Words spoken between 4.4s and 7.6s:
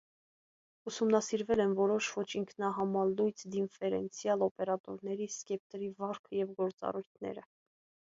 օպերատորների սպեկտրի վարքը և գրգռումները։